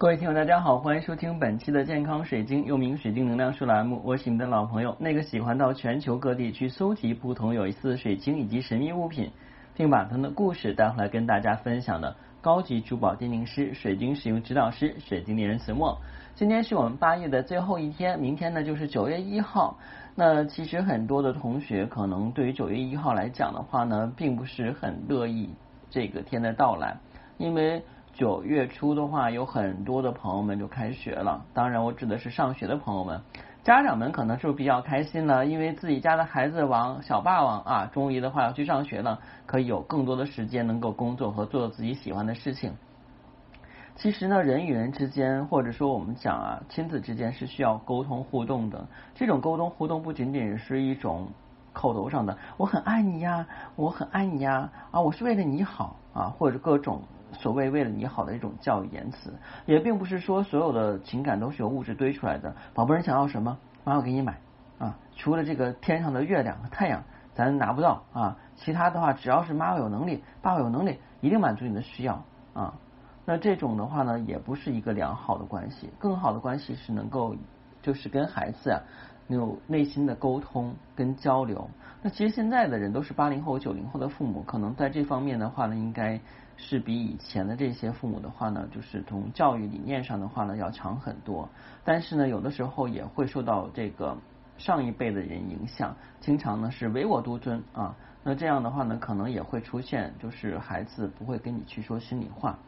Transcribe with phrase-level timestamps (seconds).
[0.00, 4.00] 各位听友，大家好，欢迎收听本期的健康水晶，又名水晶能量树栏目。
[4.02, 9.30] 我是你们的老朋友，那个喜欢到全球各地去搜集不同有意思的水晶以及神秘物品，
[9.74, 15.98] 并把他们的故事带回来跟大家分享的高级珠宝鉴定师、水晶使用指导师、水晶猎人子墨。
[16.34, 19.76] 今天是我们八月的最后一天，明天呢就是九月一号。
[20.14, 25.50] 那其实很多的同学可能对于九月一号来讲的话呢，并不是很乐意
[25.90, 26.96] 这个天的到来，
[27.36, 27.82] 因为。
[28.20, 31.42] 九月初的话，有很多的朋友们就开学了。
[31.54, 33.18] 当然，我指的是上学的朋友们，
[33.64, 42.74] 家长们可能是比较开心了，因为自己家的孩子王小霸王啊，终于的话要去上学了，可以有更多的时间能够工作和做自己喜欢的事情。
[43.94, 48.86] 其实呢，人与人之间，或者说我们讲啊，亲子之间是需要沟通互动的。
[49.14, 51.26] 这种沟通互动不仅仅是一种
[51.72, 57.00] 口头上的“我很爱你呀，我很爱你呀”，啊，我是为了你好啊，或者各种。
[57.32, 59.32] 所谓为了你好的一种教育言辞，
[59.66, 62.54] 也并不是说所有的情感都是由物质堆出来的。
[62.74, 64.38] 宝贝儿，你想要什么，妈我给你买
[64.78, 64.96] 啊。
[65.16, 67.02] 除了这个天上的月亮和太阳，
[67.34, 68.36] 咱拿不到啊。
[68.56, 72.22] 其他的话，只要是妈妈有能力，爸爸有能力，一定满足你的需要
[72.52, 72.74] 啊。
[73.24, 75.90] 那这种的话呢，也不是一个良好的关系。
[75.98, 77.34] 更好的关系是能够，
[77.80, 78.80] 就是跟孩子啊
[79.28, 81.70] 有内心的沟通跟交流。
[82.02, 86.20] 那其实现在的人都是八零后、九零后的父母，可能在这方面的话呢，应该。
[86.62, 91.48] 是比以前的这些父母的话呢，就是从教育理念上的话呢要强很多。
[91.84, 94.14] 但是呢，有的时候也会受到这个
[94.58, 97.96] 上一辈的人影响，经常呢是唯我独尊啊。
[98.22, 102.58] 那这样的话呢，可能也会出现，就是孩子不会跟你去说心里话。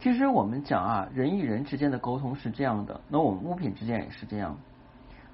[0.00, 4.56] 其实我们讲啊，人与人之间的沟通是这样的，那我们物品之间也是这样。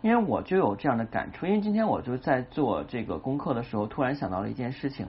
[0.03, 5.07] 因为我就有这样的感触，因为今天我就在做这个功课的时候，突然想到了一件事情，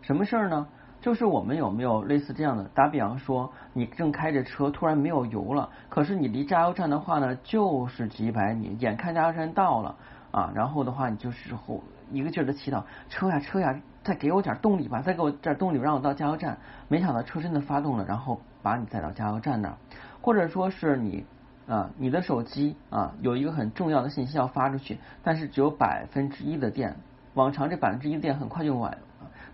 [0.00, 0.66] 什么事儿呢？
[1.00, 2.64] 就是我们有没有类似这样的？
[2.72, 9.96] 打比方说，你正开着车，突然没有油了，可是你离加油站的话呢，就是几百米，眼看加油站到了
[10.30, 16.56] 啊，然后的话你就是后一个劲儿的祈祷，车呀车呀，再给我点动力吧，再给我点动力，让我到加油站。
[16.88, 19.76] 没想到车真的发动了，然后把你载到加油站那儿，
[20.22, 21.26] 或者说是你
[21.66, 26.96] 啊，你的手机啊有一个很重要的信息要发出去，但是只有百分之一的电，
[27.34, 28.98] 往常这百分之一的电很快就用完。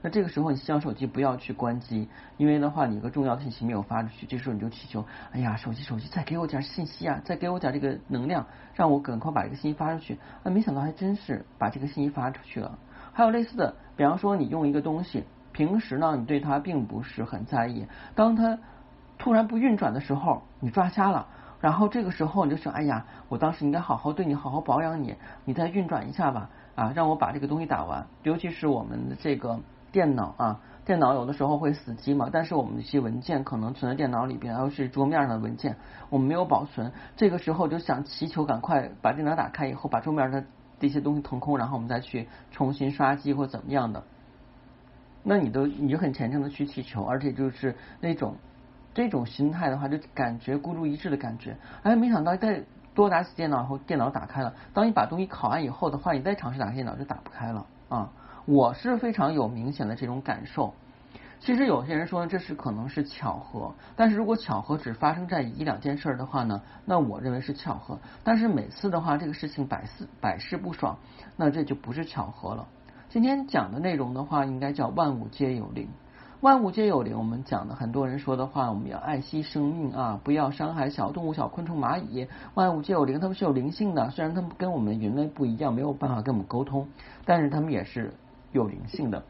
[0.03, 4.25] 那这个时候，你希望手机不要去关机，因为的话，你一个重要的信息没有发出去。
[4.27, 10.19] 这时候你就祈求，哎呀，手机手机，再给我点信息啊，再给我点这个能量，让我赶快把这个信息发出去。
[10.43, 12.79] 啊，没想到还真是把这个信息发出去了。
[13.13, 18.59] 还有类似的，比方说你用一个东西，平时呢你对它并不是很在意，当它
[19.19, 21.27] 突然不运转的时候，你抓瞎了，
[21.61, 28.07] 然后这个时候你就想，哎呀，我当时应该好好对你好好保养你，你再运转一下吧，啊，让我把这个东西打完。
[28.23, 29.59] 尤其是我们的这个。
[29.93, 35.75] 电脑啊，电脑有的时候会死机嘛，但是我们的一些文件可能存在电脑里边，然后是桌面上的文件，
[36.11, 40.45] 我们没有保存，这个时候就想祈求赶快把电脑打开以后，把桌面的
[40.79, 44.01] 这些东西腾空，然后我们再去重新刷机或怎么样的。
[45.25, 48.37] 那你都你就很虔诚的去祈求，而且就是那种
[48.93, 51.57] 这种心态的话，就感觉孤注一掷的感觉。
[51.83, 52.63] 哎，没想到再
[52.95, 54.55] 多打几电脑后，电脑打开了。
[54.75, 58.11] 当你把东西拷完以后的话，你再尝试打开电脑就打不开了啊。
[58.47, 60.75] 我是非常有明显的这种感受。
[61.39, 67.99] 其实有些人说，这是可能是巧合，但是如果巧合只发生在一两件事的话呢，那我认为是巧合。
[68.25, 70.99] 但是每次的话，这个事情百事百试不爽，
[71.37, 72.67] 那这就不是巧合了。
[73.09, 75.89] 今天讲的内容的话，应该叫万物皆有灵。
[76.41, 82.29] 万物皆有灵，我们讲的很多人说的话，我们要爱惜生命啊，不要伤害小动物、小昆虫、蚂蚁。
[82.55, 86.89] 万物皆有灵，它们是有灵性的，虽然它们跟我们人类不一样，没有办法跟我们沟通，
[87.25, 88.15] 但是它们也是。
[88.53, 89.23] 有灵性的，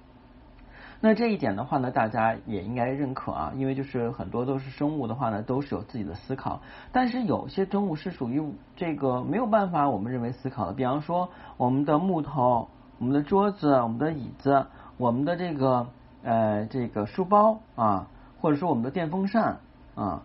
[1.02, 8.42] 那这一点的话呢，大家也应该认可啊，因为就是很多都是生物的话呢，都是有自己的思考，但是有些生物是属于
[8.76, 11.28] 这个没有办法我们认为思考的，比方说
[11.58, 14.64] 我们的木头、我们的桌子、我们的椅子、
[14.96, 15.88] 我们的这个
[16.22, 18.06] 呃这个书包啊，
[18.40, 19.58] 或者说我们的电风扇
[19.94, 20.22] 啊，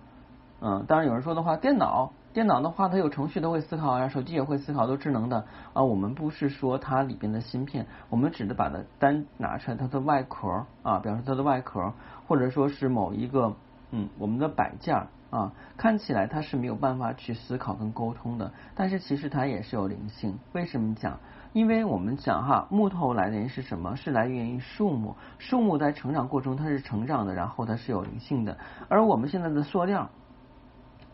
[0.61, 2.11] 嗯，当然有人说的话，电脑。
[2.33, 5.81] 电脑的话，它有程序都会思考呀，手机也会思考，都智能的啊。
[5.81, 11.93] 我们不是说它里边的芯片，我们只是把它单拿出来它的外壳啊，比方说它的外壳，
[12.27, 13.53] 或者说是某一个
[13.91, 20.37] 嗯我们的摆件啊，看起来它是没有办法去思考跟沟通的，但是其实它也是有灵性。
[20.53, 21.19] 为什么讲？
[21.53, 23.95] 因为我们讲哈，木头来源是什么？
[23.95, 28.57] 是来源于树木，树木在成长过程它是成长的，然后它是有灵性的。
[28.89, 30.09] 而我们现在的塑料。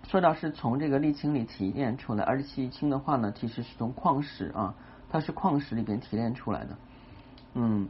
[0.04, 4.74] 塑料是从这个沥青里提炼出来，而沥青的话呢，其实是从矿石啊，
[5.10, 6.76] 它是矿石里边提炼出来的。
[7.54, 7.88] 嗯，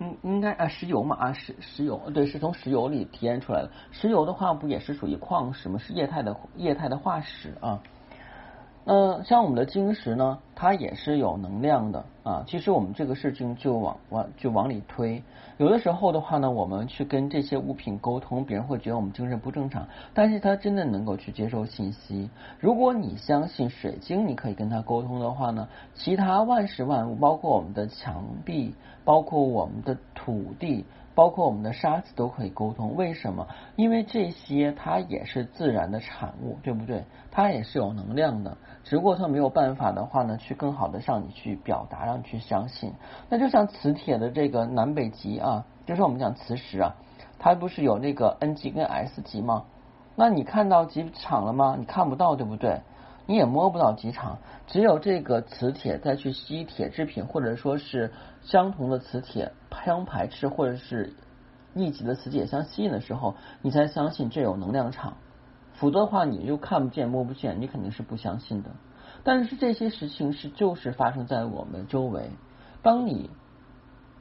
[0.00, 3.70] 应应该啊，石油嘛啊，石石油，对，是从石油里提炼出来的。
[3.92, 5.78] 石油的话，不也是属于矿石吗？
[5.78, 7.80] 是液态的液态的化石啊。
[8.84, 12.44] 呃像我们的晶石呢，它也是有能量的啊。
[12.46, 15.22] 其实我们这个事情就往往就往里推。
[15.56, 22.28] 有的时候的话呢，我们去跟这些物品沟通，别人会觉得我们精神不正常，但是他真的能够去接受信息。
[22.58, 30.84] 如果你相信水晶，你可以跟他沟通的话呢，其他万事万物，包括我们的墙壁，包括我们的土地。
[31.20, 33.46] 包括我们的沙子都可以沟通，为什么？
[33.76, 37.04] 因为这些它也是自然的产物，对不对？
[37.30, 42.94] 它也是有能量的，只不过它没有办法的话呢，去更好的让你去表达，让你去相信。
[43.28, 46.96] 那就像磁铁的这个南北极啊，就是我们讲磁石啊，
[47.38, 49.64] 它不是有那个 N 极跟 S 极吗？
[50.16, 51.76] 那你看到极场了吗？
[51.78, 52.80] 你看不到，对不对？
[53.30, 58.10] 你也摸不到极场，只有这个磁铁再去吸铁制品，或者说是
[58.42, 59.52] 相同的磁铁
[59.84, 61.14] 相排斥，或者是
[61.72, 65.16] 异极的磁铁相吸引的时候，你才相信这有能量场。
[65.74, 68.70] 否则的话，你就看不见摸不见，你肯定是不相信的。
[69.22, 72.32] 但是这些事情是就是发生在我们周围。
[72.82, 73.30] 当你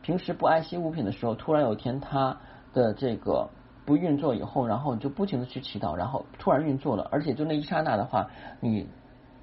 [0.03, 2.37] 平时不爱惜物品的时候，突然有一天它
[2.73, 3.49] 的这个。
[3.85, 8.29] 不运作以后，然后你就不停的去祈祷，然后突然运作了，而且就那一刹那的话，
[8.59, 8.87] 你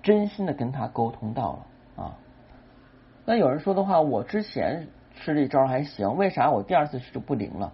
[0.06, 2.14] 真心的跟他沟通到了啊。
[3.24, 4.86] 那有人说的话，我之前
[5.16, 7.72] 吃这招还行，为啥我第二次吃就不灵了？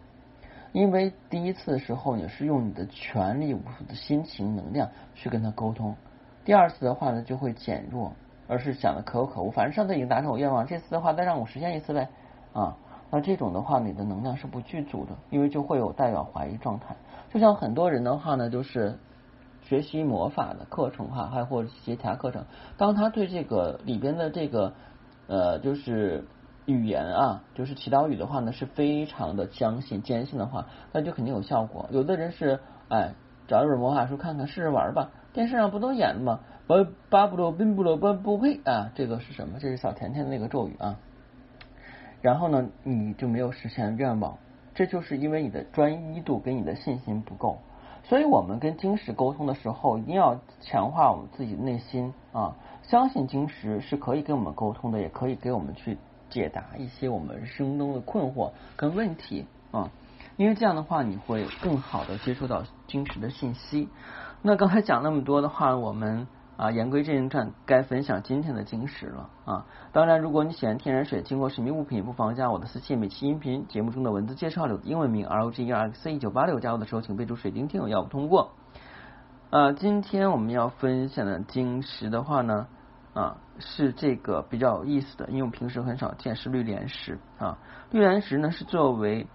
[0.73, 5.95] 因为第一次的时候你是用你的全力、无数的心情、能量去跟他沟通，
[6.43, 8.11] 第二次的话呢就会减弱，
[8.49, 9.51] 而是想的可有可无。
[9.51, 12.09] 反正上次已经达成我愿望，这次的话再让我实现一次呗
[12.55, 12.75] 啊。
[13.11, 16.97] 那这种的话，你的能量是不具足的，因为就会有代表怀疑状态。
[17.29, 18.99] 就像很多人的话呢，就是
[19.73, 22.45] 学习魔法的课程哈，还或者其他课程，
[22.77, 24.75] 当他对这个里边的这个
[25.29, 26.27] 呃，就是
[26.67, 31.89] 语言啊，就是祈祷语的话呢，是非常的相信、坚信的话，那就肯定有效果。
[31.91, 32.61] 有的人是
[32.91, 33.15] 哎，
[33.49, 36.41] 找一本魔法书看看试试玩吧，电视上不都演的吗？
[36.67, 36.77] 巴
[37.09, 39.59] 巴布罗宾布罗巴不会啊，这个是什么？
[39.59, 40.99] 这是小甜甜的那个咒语啊。
[42.21, 44.37] 然后呢，你就没有实现愿望，
[44.75, 47.57] 这就是因为你的专一度跟你的信心不够。
[48.05, 55.97] 所以我们跟晶石沟通的时候，一定要强化我们自己的内心啊，相信晶石是可以跟我们沟通的，也可以给我们去
[56.29, 59.91] 解答一些我们生中的困惑跟问题啊。
[60.37, 63.89] 因为这样的话，你会更好的接触到晶石的信息。
[64.43, 66.27] 那刚才讲那么多的话，我们。
[66.57, 69.67] 啊，言归正传，该分享今天的晶石了啊！
[69.91, 78.53] 当然，如果你喜欢天然水经过神秘物品，不妨加我的私信，每期音频节目中的文字介绍里英文名 R O G E R X 一九八六，加我的时候请备注水晶听友要不通过。
[79.51, 82.69] 啊，今天我们要分享的晶石的话呢，
[83.15, 87.59] 啊，是这个比较有意思的，因为我平时很少见，是绿莲石啊。
[87.91, 89.27] 绿莲石呢是作为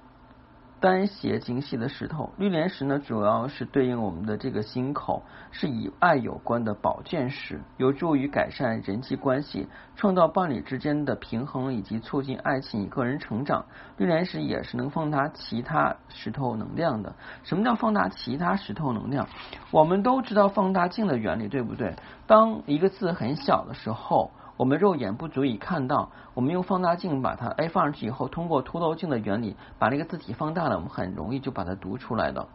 [0.80, 13.66] 单斜精细的石头，绿莲石呢主要是对应我们的这个心口，是以爱有关的保健石，有助于改善人际关系，创造伴侣之间的平衡，以及促进爱情与个人成长。
[13.98, 17.16] 绿莲石也是能放大其他石头能量的。
[17.44, 19.28] 什么叫放大其他石头能量？
[19.72, 21.96] 我们都知道放大镜的原理，对不对？
[22.28, 24.32] 当一个字很小的时候。
[24.58, 32.48] 我们肉眼不足以看到，我们用放大镜把它哎放上去以后，通过凸透镜的原理把那个字体放大了，我们很容易就把它读出来的。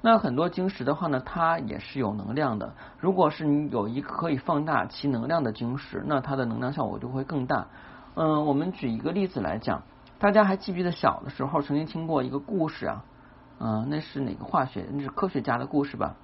[0.00, 2.72] 那很多晶石的话呢，它也是有能量的。
[2.98, 7.66] 如果是你有一可以放大其能量的晶石，那它的能量效果就会更大。
[8.14, 9.82] 嗯，我们举一个例子来讲，
[10.18, 13.04] 大家还记不记得小的时候曾经听过一个故事啊？
[13.58, 14.88] 嗯，那是哪个化学？
[14.90, 16.16] 那是科学家的故事吧？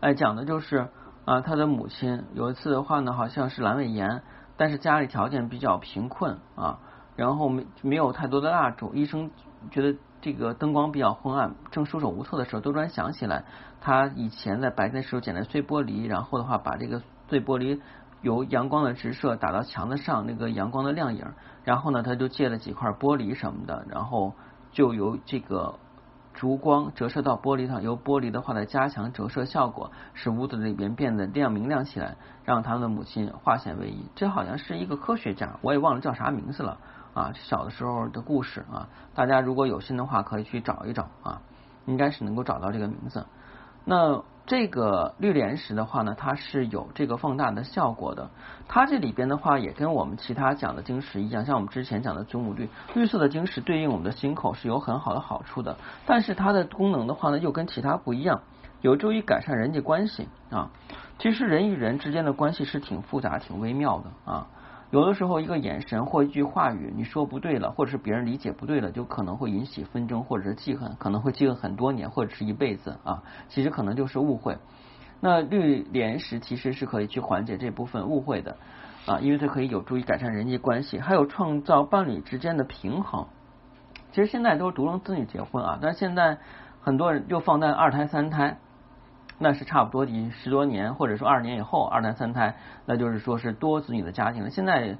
[0.00, 0.88] 哎，讲的就是。
[1.24, 4.22] 啊，他的母亲有一次的话呢，好像是阑尾炎，
[4.56, 6.80] 但是家里条件比较贫困啊，
[7.14, 9.30] 然后没没有太多的蜡烛，医生
[9.70, 13.44] 觉得这个灯光比较昏暗，正束手无策的时候，突然想起来，
[13.80, 17.80] 他以前在白天的时候捡的碎玻璃，然后的话把这个碎玻璃
[18.20, 21.24] 由阳光的直射打到墙的上，那个阳光的亮影，
[21.62, 24.34] 然后呢，他就借了几块玻璃什么的，然后
[24.72, 25.78] 就由这个。
[26.42, 34.06] 烛光折射到玻璃上，由玻璃的话的加强折射效果，使屋子里边变得亮明亮起来，让他们的母亲化险为夷。
[34.16, 36.78] 这好像是一个科学家，我也忘了叫啥名字了
[37.14, 41.40] 啊，小的时候的故事啊，大家如果有心的话可以去找一找啊，
[41.86, 43.24] 应该是能够找到这个名字。
[43.84, 44.24] 那。
[44.44, 48.30] 这个绿莲石的话呢，它是有这个放大的效果的。
[48.68, 55.76] 它这里边的话也跟我们其他讲的晶石一样，像我们之前讲的祖母绿，绿色的晶石对应我们的心口是有很好的好处的。
[56.06, 58.42] 但是它的功能的话呢，又跟其他不一样，
[58.80, 60.70] 有助于改善人际关系啊。
[61.18, 64.48] 其实人与人之间的关系是挺复杂、挺微妙的啊。
[64.92, 73.22] 有的时候一个眼神或一句话语你说不对了，或者是别人理解不对了，就可能会引起纷争或者是记恨，可能会记恨很多年或者是一辈子啊。
[73.48, 74.58] 其实可能就是误会。
[75.18, 78.58] 那绿莲石其实是可以去缓解这部分误会的
[79.06, 83.26] 啊，因为它可以有助于改善人际关系，还有创造伴侣之间的平衡。
[84.10, 86.36] 其实现在都是独生子女结婚啊，但是现在
[86.82, 88.58] 很多人就放在二胎三胎，
[89.42, 92.54] 那是差不多的十多年或者说二十年以后二胎三胎，
[92.86, 94.50] 那就是说是多子女的家庭了。
[94.50, 94.96] 现在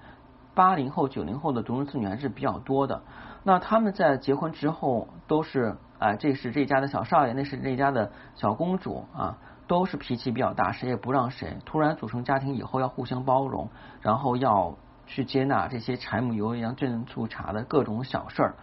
[0.54, 3.02] 八零后九零后的独生子女还是比较多的，
[3.44, 9.38] 那他们在结婚之后都是啊，这是这家的小少爷，那是这家的小公主啊。
[9.68, 11.56] 都是脾气比较大，谁也不让谁。
[11.64, 13.70] 突然组成家庭以后，要互相包容，
[14.02, 18.54] 然后要去接纳这些柴米油盐酱醋茶的各种小事儿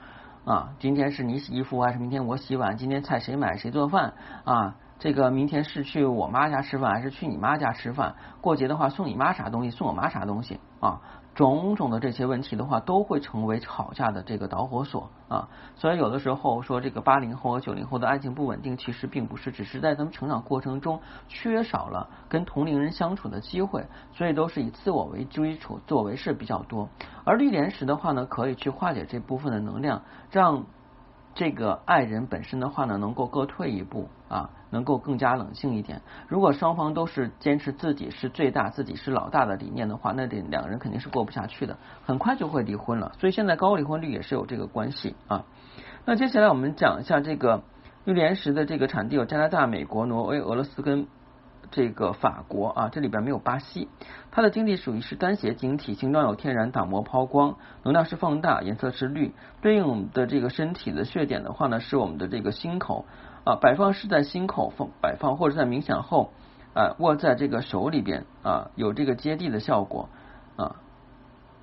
[0.46, 0.76] 啊。
[0.78, 2.78] 今天是你洗衣服还是明天我洗碗？
[2.78, 4.76] 今天菜谁买谁做饭啊？
[5.00, 8.16] 这个明天是去我妈家吃饭还是去你妈家吃饭？
[8.42, 11.00] 过节的话送你妈啥东西，送我妈啥东西啊？
[11.34, 15.48] 种种的这些问题的话，都会成为吵架的这个导火索啊。
[15.78, 26.90] 所以有的时候说这个八零后和九零后的爱情不稳定，其实并不是，只是在他们成长过程中缺少了跟同龄人相处的机会，所以都是以自我为基础，自我为事比较多。
[27.24, 30.66] 而绿莲石的话呢，可以去化解这部分的能量，让。
[31.40, 36.02] 这个爱人本身的话呢，能够各退一步啊，能够更加冷静一点。
[36.28, 43.14] 如果双方都是坚持自己是最大、自己是老大的理念的话，那这两个人肯定是过不下去的，很快就会离婚了。
[43.22, 45.46] 所以现在高离婚率也是有这个关系啊。
[46.04, 47.64] 那接下来我们讲一下这个
[48.04, 51.08] 玉莲石的这个产地有加拿大、美国、挪威、俄罗斯跟。
[51.72, 53.88] 这个法国啊，这里边没有巴西，
[54.32, 63.06] 它的晶体属于是单斜晶体，形状有天然打磨抛光，能量是放大，颜色是绿，对应我们的这个身体的穴点的话呢，是我们的这个心口。
[63.46, 66.34] 啊，摆放是在心口放摆放，或者在冥想后
[66.74, 70.10] 啊握在这个手里边啊，有这个接地的效果
[70.58, 70.76] 啊。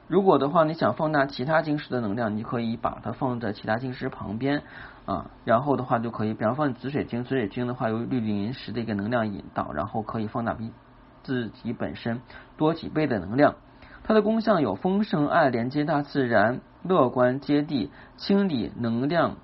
[0.08, 4.62] 如果的话，你想放大其他晶石的能量，你可以把它放在其他晶石旁边
[5.06, 10.72] 啊，然后的话就可以，比方放紫水晶，紫水晶的话由绿磷石的一个能量引导，然后可以放大比
[11.22, 12.20] 自己本身
[12.56, 13.54] 多几倍的能量。
[14.02, 19.36] 它的功效有丰盛爱、连接大自然、乐观接地、清理能量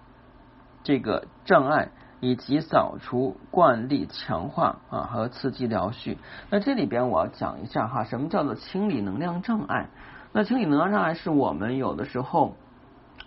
[0.82, 1.90] 这个障碍，
[2.20, 6.18] 以及扫除惯例、强化啊和刺激疗愈。
[6.50, 9.88] 那这里边我要讲一下哈，什么叫做清理能量障碍？
[10.32, 12.56] 那清理能量障碍是我们有的时候，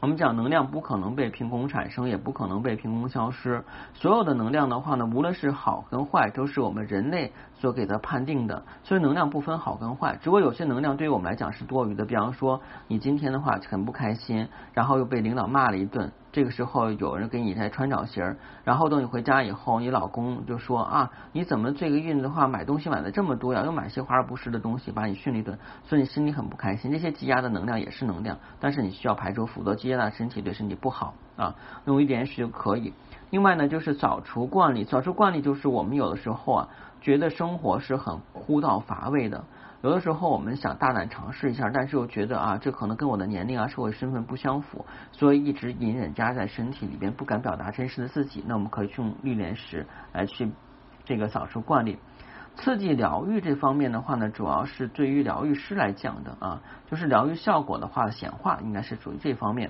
[0.01, 3.63] 我们讲能量不可能被凭空产生，也不可能被凭空消失。
[3.93, 8.63] 所有的能量的话呢，无论是好跟坏，都是我们人类所给它判定的。
[8.83, 12.05] 所以能量不分好跟坏，只不过有些能量对于我们来讲是多余的。
[12.05, 16.11] 比方说，你今天的话很不开心，然后又被领导骂了一顿。
[16.35, 23.63] 这个时候有人给你在穿找鞋，然后等你回家以后，你老公就说啊，你怎么这个运的话买东西买的这么多呀？
[23.63, 26.91] 又买些华而不实的东西，把你训了一顿，所以你心里很不开心。
[26.91, 31.55] 这些积压的能量也是能量，但是你需要排出，否则积压的身体对身体不好啊。
[31.85, 32.91] 用一点水就可以。
[33.29, 36.67] 另外呢，就是扫除惯例，扫除惯例就是我们有的时候啊，
[36.99, 39.45] 觉得生活是很枯燥乏味的。
[39.85, 48.43] 有的时候我们想大胆尝试一下，但是又觉得啊，这可能跟我的年龄啊、社会身份不相符，所以一直隐忍夹在身体里边，不敢表达真实的自己。
[48.47, 50.51] 那我们可以去用绿莲石来去
[51.03, 51.99] 这个扫除惯例，
[52.55, 59.69] 刺激疗愈这方面的话呢，主要是对于疗愈师来讲的啊，就是疗愈效果的话显化应该是属于这方面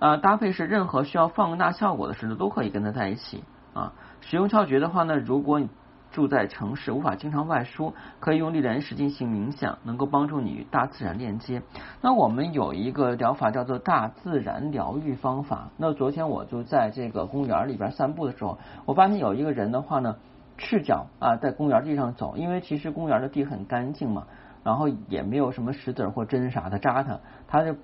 [0.00, 0.16] 啊。
[0.16, 3.92] 搭配是任何需要放大效果的石头都可以跟它在一起啊。
[4.22, 5.70] 使用窍诀的话呢，如果你
[6.12, 11.62] 住在城市无法经常外出，可以用绿莲石进行冥想，能够帮助你与大自然链接。
[12.00, 15.68] 那我们有一个疗法叫做大自然疗愈方法。
[15.76, 20.16] 那昨天我就在这个公园里边散步的时候，我发现有一个人的话呢，
[20.56, 24.26] 赤脚啊在公园地上走，因为其实公园的地很干净嘛，
[24.64, 27.76] 然后也没有什么石子或针啥的扎他，他就。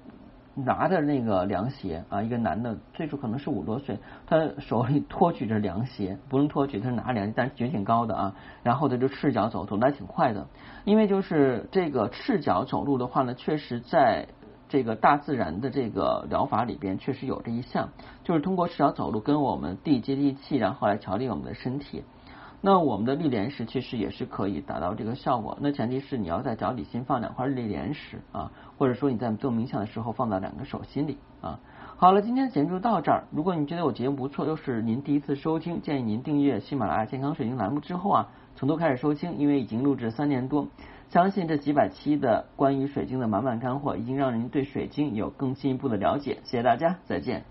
[0.55, 8.35] 拿着那个凉鞋啊，一个男的，岁数可能是五多岁，他手里托举着凉鞋，不用托举，他是拿凉鞋，但是举挺高的啊。
[8.63, 10.47] 然后他就赤脚走，走的还挺快的。
[10.85, 14.29] 因为就是这个赤脚走路的话呢，确实在
[14.69, 17.89] 这个大自然的这个疗法里边，确实有这一项，
[18.23, 22.03] 就是通过赤脚走路跟我们地接地气，然后来调理我们的身体。
[22.65, 31.59] 那我们的绿莲石其实也是可以达到这个效果，那前提是你要在脚底心放两块绿莲石啊，或者说你在做冥想的时候放到两个手心里啊。
[31.97, 33.25] 好了，今天的节目就到这儿。
[33.33, 40.69] 如果你觉得我节目不错，又是您第一次收听，建议您订阅喜马拉雅健康水晶栏目之后啊，从头开始收听，因为已经录制三年多，
[41.11, 46.39] 相信这几百期的关于水晶的满满干货，已经让您对水晶有更进一步的了解。
[46.45, 47.45] 谢谢大家，再见。